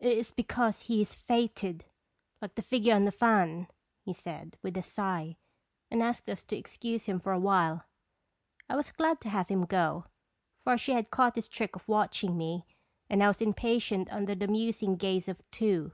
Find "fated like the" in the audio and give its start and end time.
1.14-2.62